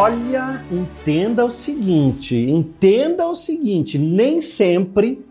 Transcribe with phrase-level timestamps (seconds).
[0.00, 5.26] Olha, entenda o seguinte, entenda o seguinte, nem sempre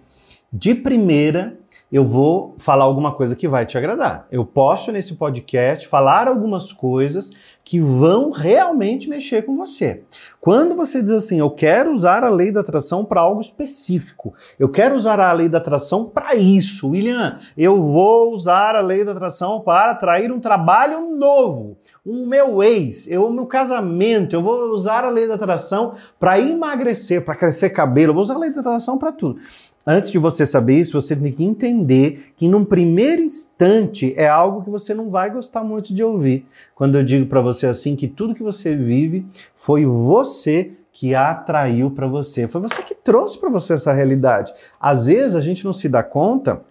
[0.51, 1.57] de primeira
[1.91, 4.27] eu vou falar alguma coisa que vai te agradar.
[4.29, 7.31] Eu posso nesse podcast falar algumas coisas
[7.63, 10.03] que vão realmente mexer com você.
[10.39, 14.69] Quando você diz assim, eu quero usar a lei da atração para algo específico, eu
[14.69, 19.11] quero usar a lei da atração para isso, William, eu vou usar a lei da
[19.11, 24.69] atração para atrair um trabalho novo, o meu ex, eu, o meu casamento, eu vou
[24.69, 28.53] usar a lei da atração para emagrecer, para crescer cabelo, eu vou usar a lei
[28.53, 29.41] da atração para tudo.
[29.89, 34.61] Antes de você saber isso, você tem que entender que num primeiro instante é algo
[34.61, 36.45] que você não vai gostar muito de ouvir.
[36.75, 41.89] Quando eu digo para você assim que tudo que você vive foi você que atraiu
[41.89, 44.51] para você, foi você que trouxe para você essa realidade.
[44.77, 46.61] Às vezes a gente não se dá conta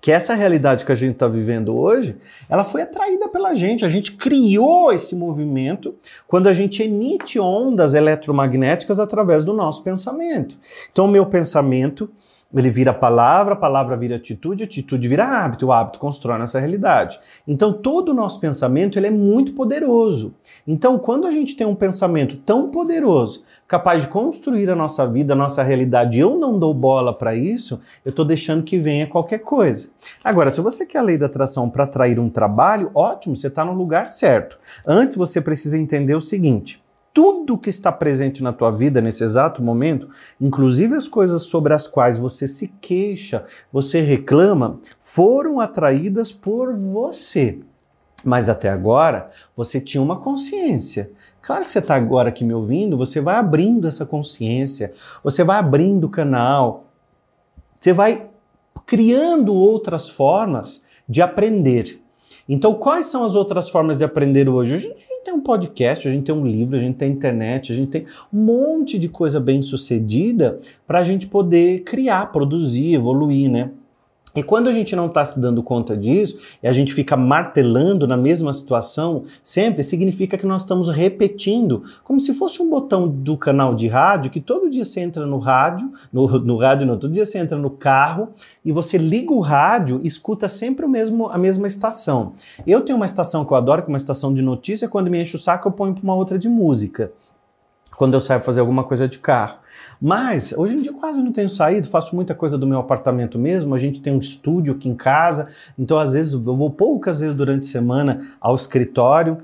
[0.00, 3.86] que essa realidade que a gente está vivendo hoje, ela foi atraída pela gente.
[3.86, 5.94] A gente criou esse movimento
[6.28, 10.58] quando a gente emite ondas eletromagnéticas através do nosso pensamento.
[10.92, 12.10] Então, meu pensamento
[12.60, 17.18] ele vira palavra, palavra vira atitude, atitude vira hábito, o hábito constrói nossa realidade.
[17.46, 20.34] Então todo o nosso pensamento ele é muito poderoso.
[20.66, 25.32] Então quando a gente tem um pensamento tão poderoso, capaz de construir a nossa vida,
[25.32, 29.38] a nossa realidade, eu não dou bola para isso, eu estou deixando que venha qualquer
[29.38, 29.88] coisa.
[30.22, 33.64] Agora, se você quer a lei da atração para atrair um trabalho, ótimo, você está
[33.64, 34.58] no lugar certo.
[34.86, 36.83] Antes você precisa entender o seguinte:
[37.14, 40.08] tudo que está presente na tua vida nesse exato momento,
[40.40, 47.60] inclusive as coisas sobre as quais você se queixa, você reclama, foram atraídas por você.
[48.24, 51.12] Mas até agora você tinha uma consciência.
[51.40, 54.92] Claro que você está agora aqui me ouvindo, você vai abrindo essa consciência,
[55.22, 56.88] você vai abrindo o canal,
[57.78, 58.28] você vai
[58.84, 62.03] criando outras formas de aprender.
[62.48, 64.74] Então, quais são as outras formas de aprender hoje?
[64.74, 67.76] A gente, tem um podcast, a gente tem um livro, a gente tem internet, a
[67.76, 73.50] gente tem um monte de coisa bem sucedida para a gente poder criar, produzir, evoluir,
[73.50, 73.70] né?
[74.34, 78.06] E quando a gente não está se dando conta disso e a gente fica martelando
[78.06, 83.36] na mesma situação sempre, significa que nós estamos repetindo, como se fosse um botão do
[83.36, 87.12] canal de rádio que todo dia você entra no rádio, no, no rádio não, todo
[87.12, 88.30] dia você entra no carro
[88.64, 92.32] e você liga o rádio e escuta sempre o mesmo, a mesma estação.
[92.66, 95.22] Eu tenho uma estação que eu adoro, que é uma estação de notícia, quando me
[95.22, 97.12] enche o saco eu ponho para uma outra de música
[97.96, 99.58] quando eu saio fazer alguma coisa de carro.
[100.00, 103.74] Mas hoje em dia quase não tenho saído, faço muita coisa do meu apartamento mesmo.
[103.74, 107.34] A gente tem um estúdio aqui em casa, então às vezes eu vou poucas vezes
[107.34, 109.42] durante a semana ao escritório.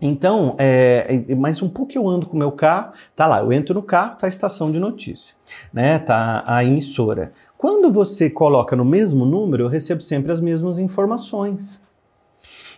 [0.00, 3.52] Então, é, é mas um pouco eu ando com o meu carro, tá lá, eu
[3.52, 5.36] entro no carro, tá a estação de notícia,
[5.72, 5.98] né?
[5.98, 7.32] Tá a emissora.
[7.58, 11.81] Quando você coloca no mesmo número, eu recebo sempre as mesmas informações.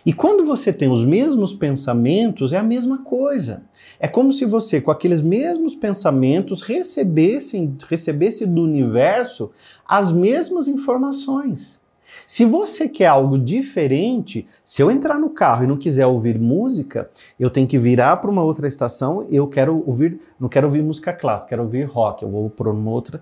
[0.05, 3.63] E quando você tem os mesmos pensamentos, é a mesma coisa.
[3.99, 9.51] É como se você, com aqueles mesmos pensamentos, recebesse, recebesse do universo
[9.87, 11.81] as mesmas informações.
[12.27, 17.09] Se você quer algo diferente, se eu entrar no carro e não quiser ouvir música,
[17.39, 19.25] eu tenho que virar para uma outra estação.
[19.29, 22.23] Eu quero ouvir, não quero ouvir música clássica, quero ouvir rock.
[22.23, 23.21] Eu vou para uma outra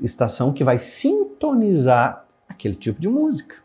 [0.00, 3.56] estação que vai sintonizar aquele tipo de música.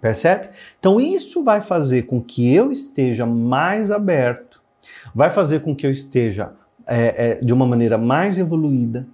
[0.00, 0.50] Percebe?
[0.78, 4.62] Então isso vai fazer com que eu esteja mais aberto,
[5.14, 6.52] vai fazer com que eu esteja
[6.86, 9.06] é, é, de uma maneira mais evoluída,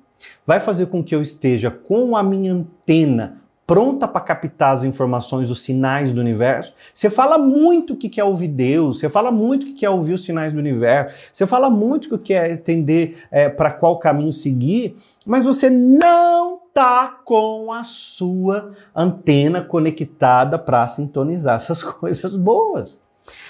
[0.47, 5.50] vai fazer com que eu esteja com a minha antena pronta para captar as informações,
[5.50, 6.75] os sinais do universo.
[6.93, 10.53] Você fala muito que quer ouvir Deus, você fala muito que quer ouvir os sinais
[10.53, 15.71] do universo, você fala muito que quer entender é, para qual caminho seguir, mas você
[15.71, 23.01] não tá com a sua antena conectada para sintonizar essas coisas boas.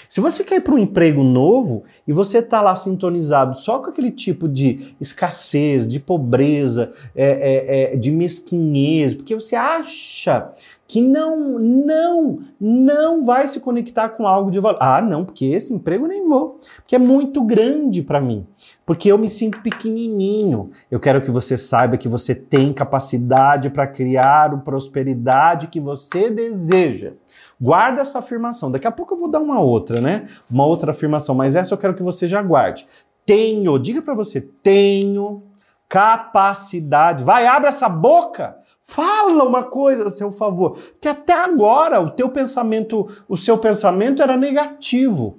[0.08, 3.90] Se você quer ir para um emprego novo e você está lá sintonizado só com
[3.90, 10.52] aquele tipo de escassez, de pobreza, é, é, é, de mesquinhez, porque você acha
[10.86, 14.78] que não, não, não vai se conectar com algo de valor.
[14.80, 18.46] Ah, não, porque esse emprego nem vou, porque é muito grande para mim,
[18.84, 20.70] porque eu me sinto pequenininho.
[20.90, 26.30] Eu quero que você saiba que você tem capacidade para criar a prosperidade que você
[26.30, 27.14] deseja.
[27.64, 28.70] Guarda essa afirmação.
[28.70, 30.28] Daqui a pouco eu vou dar uma outra, né?
[30.50, 32.86] Uma outra afirmação, mas essa eu quero que você já guarde.
[33.24, 35.42] Tenho, diga para você, tenho
[35.88, 37.24] capacidade.
[37.24, 38.58] Vai, abre essa boca.
[38.82, 40.76] Fala uma coisa a seu favor.
[41.00, 45.38] Que até agora o teu pensamento, o seu pensamento era negativo.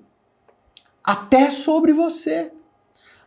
[1.04, 2.52] Até sobre você.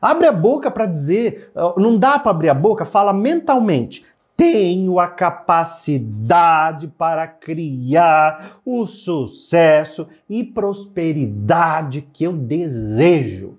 [0.02, 4.04] Abre a boca para dizer, não dá para abrir a boca, fala mentalmente
[4.38, 13.58] tenho a capacidade para criar o sucesso e prosperidade que eu desejo.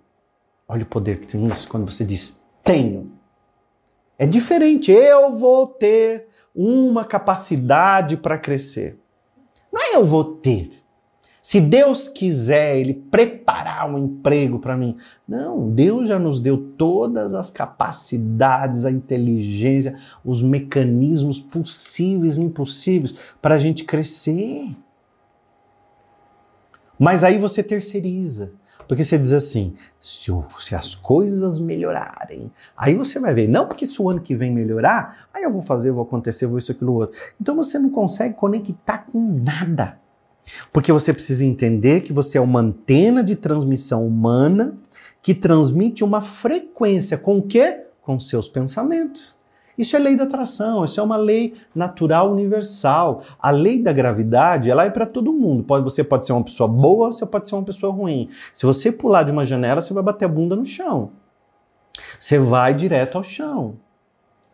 [0.65, 3.11] Olha o poder que tem isso quando você diz tenho.
[4.17, 4.89] É diferente.
[4.89, 8.97] Eu vou ter uma capacidade para crescer.
[9.73, 10.69] Não é eu vou ter.
[11.49, 14.95] Se Deus quiser, Ele preparar um emprego para mim.
[15.27, 23.33] Não, Deus já nos deu todas as capacidades, a inteligência, os mecanismos possíveis e impossíveis
[23.41, 24.77] para a gente crescer.
[26.99, 28.51] Mas aí você terceiriza.
[28.87, 33.87] Porque você diz assim, se, se, as coisas melhorarem, aí você vai ver, não porque
[33.87, 36.93] se o ano que vem melhorar, aí eu vou fazer, vou acontecer, vou isso, aquilo,
[36.93, 37.19] outro.
[37.41, 39.97] Então você não consegue conectar com nada.
[40.71, 44.77] Porque você precisa entender que você é uma antena de transmissão humana
[45.21, 47.85] que transmite uma frequência com o quê?
[48.01, 49.37] Com seus pensamentos.
[49.77, 53.23] Isso é lei da atração, isso é uma lei natural universal.
[53.39, 55.63] A lei da gravidade, ela é para todo mundo.
[55.63, 58.29] Pode, você pode ser uma pessoa boa, você pode ser uma pessoa ruim.
[58.51, 61.11] Se você pular de uma janela, você vai bater a bunda no chão.
[62.19, 63.75] Você vai direto ao chão.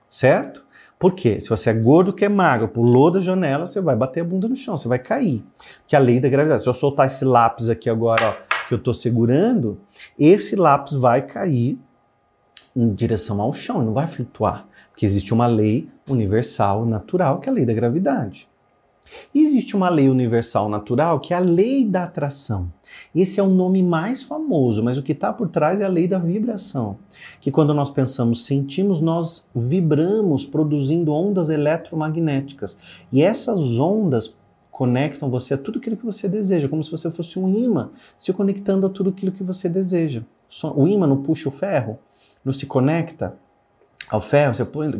[0.07, 0.64] Certo?
[0.97, 1.39] Por quê?
[1.41, 4.47] Se você é gordo que é magro, pulou da janela, você vai bater a bunda
[4.47, 5.43] no chão, você vai cair.
[5.85, 6.61] Que é a lei da gravidade.
[6.61, 9.79] Se eu soltar esse lápis aqui agora, ó, que eu estou segurando,
[10.17, 11.77] esse lápis vai cair
[12.75, 14.67] em direção ao chão, não vai flutuar.
[14.89, 18.47] Porque existe uma lei universal, natural, que é a lei da gravidade.
[19.33, 22.71] Existe uma lei universal natural que é a lei da atração.
[23.13, 26.07] Esse é o nome mais famoso, mas o que está por trás é a lei
[26.07, 26.97] da vibração.
[27.39, 32.77] Que quando nós pensamos, sentimos, nós vibramos, produzindo ondas eletromagnéticas.
[33.11, 34.35] E essas ondas
[34.71, 38.33] conectam você a tudo aquilo que você deseja, como se você fosse um imã se
[38.33, 40.23] conectando a tudo aquilo que você deseja.
[40.75, 41.97] O imã não puxa o ferro,
[42.43, 43.37] não se conecta
[44.09, 44.91] ao ferro, você põe,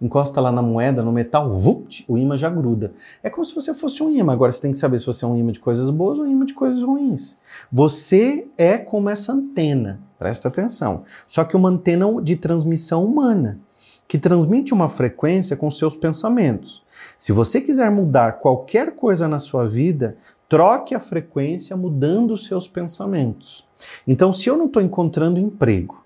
[0.00, 2.92] encosta lá na moeda, no metal, vupt, o imã já gruda.
[3.22, 4.32] É como se você fosse um imã.
[4.32, 6.30] Agora você tem que saber se você é um imã de coisas boas ou um
[6.30, 7.38] imã de coisas ruins.
[7.70, 11.04] Você é como essa antena, presta atenção.
[11.26, 13.60] Só que uma antena de transmissão humana,
[14.08, 16.82] que transmite uma frequência com seus pensamentos.
[17.16, 20.16] Se você quiser mudar qualquer coisa na sua vida,
[20.48, 23.66] troque a frequência mudando os seus pensamentos.
[24.06, 26.03] Então, se eu não estou encontrando emprego,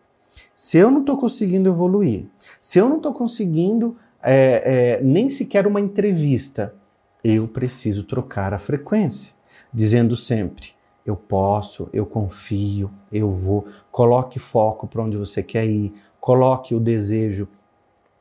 [0.55, 2.26] se eu não estou conseguindo evoluir,
[2.61, 6.75] se eu não estou conseguindo é, é, nem sequer uma entrevista,
[7.23, 9.35] eu preciso trocar a frequência,
[9.73, 10.70] dizendo sempre:
[11.05, 13.67] eu posso, eu confio, eu vou.
[13.90, 17.49] Coloque foco para onde você quer ir, coloque o desejo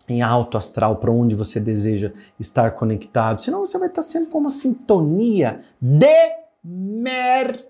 [0.07, 4.37] em alto astral para onde você deseja estar conectado, senão você vai estar sempre com
[4.37, 6.31] uma sintonia de
[6.63, 7.65] mer.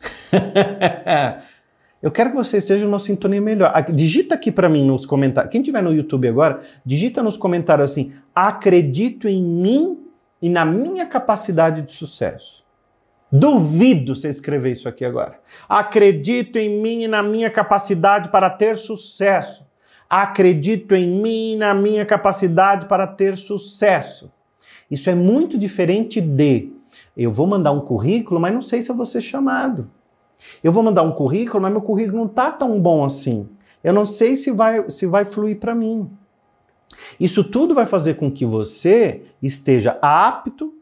[2.02, 3.72] Eu quero que você esteja numa sintonia melhor.
[3.92, 5.50] Digita aqui para mim nos comentários.
[5.50, 9.98] Quem tiver no YouTube agora, digita nos comentários assim: acredito em mim
[10.40, 12.64] e na minha capacidade de sucesso.
[13.32, 15.40] Duvido você escrever isso aqui agora.
[15.68, 19.66] Acredito em mim e na minha capacidade para ter sucesso.
[20.08, 24.30] Acredito em mim e na minha capacidade para ter sucesso.
[24.88, 26.70] Isso é muito diferente de
[27.16, 29.90] eu vou mandar um currículo, mas não sei se eu vou ser chamado.
[30.62, 33.48] Eu vou mandar um currículo, mas meu currículo não está tão bom assim.
[33.82, 36.10] Eu não sei se vai, se vai fluir para mim.
[37.18, 40.74] Isso tudo vai fazer com que você esteja apto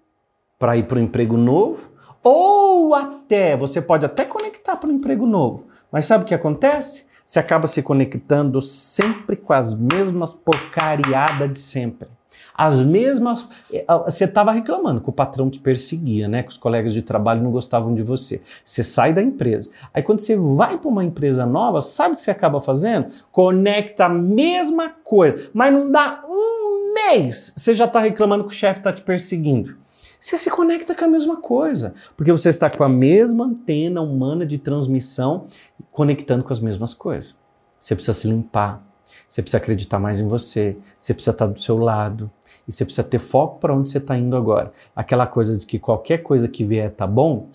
[0.58, 1.90] para ir para um emprego novo,
[2.22, 5.66] ou até, você pode até conectar para um emprego novo.
[5.92, 7.04] Mas sabe o que acontece?
[7.24, 12.08] Você acaba se conectando sempre com as mesmas porcariadas de sempre
[12.52, 13.46] as mesmas.
[13.72, 16.42] Eh, você estava reclamando que o patrão te perseguia, né?
[16.42, 18.42] Que os colegas de trabalho não gostavam de você.
[18.62, 19.70] Você sai da empresa.
[19.92, 23.08] Aí quando você vai para uma empresa nova, sabe o que você acaba fazendo?
[23.30, 28.56] Conecta a mesma coisa, mas não dá um mês, você já está reclamando que o
[28.56, 29.76] chefe está te perseguindo.
[30.20, 34.46] Você se conecta com a mesma coisa, porque você está com a mesma antena humana
[34.46, 35.46] de transmissão
[35.92, 37.36] conectando com as mesmas coisas.
[37.78, 38.82] Você precisa se limpar,
[39.28, 42.30] você precisa acreditar mais em você, você precisa estar do seu lado,
[42.66, 44.72] e você precisa ter foco para onde você está indo agora.
[44.94, 47.48] Aquela coisa de que qualquer coisa que vier tá bom,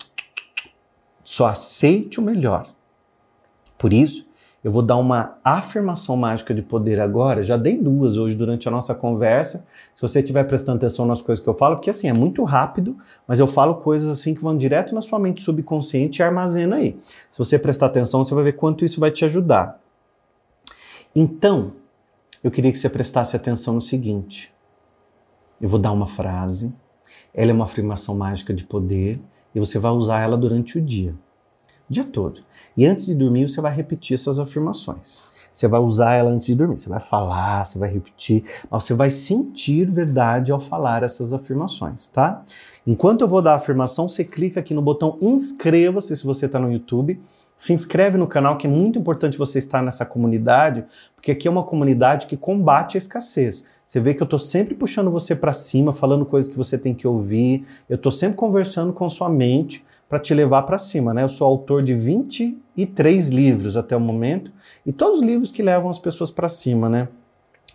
[1.24, 2.66] só aceite o melhor.
[3.78, 4.26] Por isso,
[4.62, 7.42] eu vou dar uma afirmação mágica de poder agora.
[7.42, 9.64] Já dei duas hoje durante a nossa conversa.
[9.94, 12.96] Se você estiver prestando atenção nas coisas que eu falo, porque assim é muito rápido,
[13.26, 16.98] mas eu falo coisas assim que vão direto na sua mente subconsciente e armazena aí.
[17.32, 19.80] Se você prestar atenção, você vai ver quanto isso vai te ajudar.
[21.14, 21.72] Então,
[22.42, 24.52] eu queria que você prestasse atenção no seguinte:
[25.60, 26.72] eu vou dar uma frase,
[27.34, 29.20] ela é uma afirmação mágica de poder
[29.54, 31.14] e você vai usar ela durante o dia,
[31.88, 32.42] o dia todo.
[32.76, 35.28] E antes de dormir, você vai repetir essas afirmações.
[35.52, 36.78] Você vai usar ela antes de dormir.
[36.78, 42.06] Você vai falar, você vai repetir, mas você vai sentir verdade ao falar essas afirmações,
[42.06, 42.44] tá?
[42.86, 46.58] Enquanto eu vou dar a afirmação, você clica aqui no botão inscreva-se se você está
[46.58, 47.20] no YouTube
[47.60, 50.82] Se inscreve no canal, que é muito importante você estar nessa comunidade,
[51.14, 53.66] porque aqui é uma comunidade que combate a escassez.
[53.84, 56.94] Você vê que eu estou sempre puxando você para cima, falando coisas que você tem
[56.94, 57.66] que ouvir.
[57.86, 61.22] Eu estou sempre conversando com sua mente para te levar para cima, né?
[61.22, 64.50] Eu sou autor de 23 livros até o momento
[64.86, 67.08] e todos os livros que levam as pessoas para cima, né?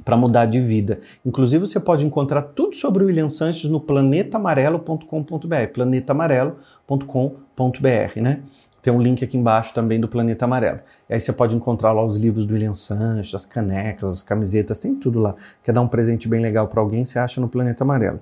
[0.04, 1.00] Para mudar de vida.
[1.24, 8.42] Inclusive, você pode encontrar tudo sobre o William Sanches no planetamarelo.com.br, planetamarelo.com.br, né?
[8.86, 10.80] Tem um link aqui embaixo também do Planeta Amarelo.
[11.10, 14.94] Aí você pode encontrar lá os livros do William Sanches, as canecas, as camisetas, tem
[14.94, 15.34] tudo lá.
[15.64, 18.20] Quer dar um presente bem legal para alguém, você acha no Planeta Amarelo.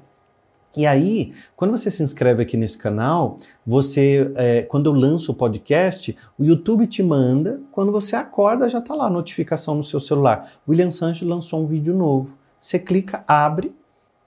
[0.78, 5.36] E aí, quando você se inscreve aqui nesse canal, você, é, quando eu lanço o
[5.36, 10.00] podcast, o YouTube te manda, quando você acorda já está lá a notificação no seu
[10.00, 10.50] celular.
[10.66, 12.38] William Sanches lançou um vídeo novo.
[12.58, 13.76] Você clica, abre,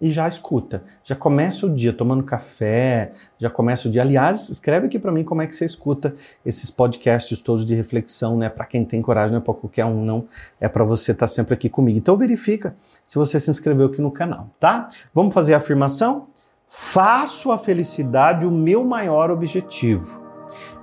[0.00, 0.84] e já escuta.
[1.02, 4.02] Já começa o dia tomando café, já começa o dia.
[4.02, 8.36] Aliás, escreve aqui para mim como é que você escuta esses podcasts todos de reflexão,
[8.36, 8.48] né?
[8.48, 10.26] Para quem tem coragem, não é para qualquer um, não.
[10.60, 11.98] É para você estar tá sempre aqui comigo.
[11.98, 14.86] Então verifica se você se inscreveu aqui no canal, tá?
[15.14, 16.28] Vamos fazer a afirmação?
[16.68, 20.24] Faço a felicidade o meu maior objetivo.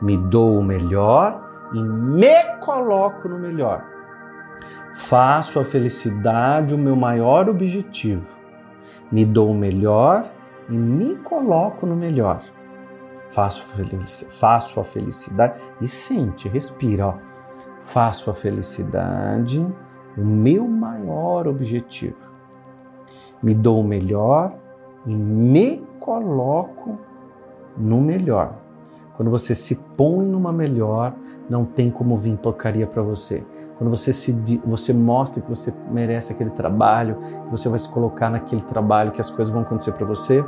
[0.01, 3.85] Me dou o melhor e me coloco no melhor.
[4.95, 8.42] Faço a felicidade o meu maior objetivo
[9.13, 10.25] me dou o melhor
[10.67, 12.41] e me coloco no melhor.
[13.29, 13.63] Faço,
[14.29, 17.13] faço a felicidade e sente, respira, ó.
[17.81, 19.63] Faço a felicidade
[20.17, 22.31] o meu maior objetivo.
[23.41, 24.55] Me dou o melhor
[25.05, 26.97] e me coloco
[27.77, 28.55] no melhor.
[29.15, 31.13] Quando você se põe numa melhor,
[31.47, 33.45] não tem como vir porcaria para você.
[33.83, 34.31] Quando você se
[34.63, 39.19] você mostra que você merece aquele trabalho, que você vai se colocar naquele trabalho, que
[39.19, 40.41] as coisas vão acontecer para você,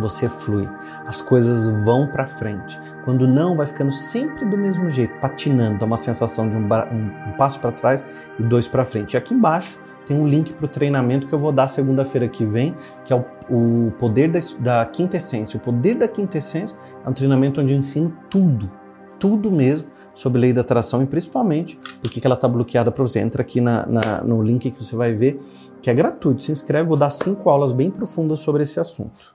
[0.00, 0.66] você flui.
[1.04, 2.80] As coisas vão para frente.
[3.04, 7.28] Quando não, vai ficando sempre do mesmo jeito, patinando, dá uma sensação de um, um,
[7.28, 8.02] um passo para trás
[8.38, 9.12] e dois para frente.
[9.12, 12.46] E aqui embaixo tem um link para o treinamento que eu vou dar segunda-feira que
[12.46, 15.58] vem, que é o, o poder da, da quinta essência.
[15.58, 18.72] O poder da quinta essência é um treinamento onde eu ensino tudo,
[19.18, 23.20] tudo mesmo sobre lei da atração e principalmente por que ela está bloqueada para você.
[23.20, 25.40] Entra aqui na, na, no link que você vai ver,
[25.82, 26.42] que é gratuito.
[26.42, 29.34] Se inscreve, vou dar cinco aulas bem profundas sobre esse assunto.